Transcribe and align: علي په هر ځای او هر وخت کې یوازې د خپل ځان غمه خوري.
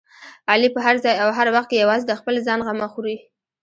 علي 0.51 0.69
په 0.75 0.79
هر 0.85 0.95
ځای 1.03 1.15
او 1.23 1.29
هر 1.37 1.47
وخت 1.55 1.67
کې 1.69 1.81
یوازې 1.83 2.05
د 2.07 2.13
خپل 2.19 2.35
ځان 2.47 2.59
غمه 2.67 2.87
خوري. 2.93 3.15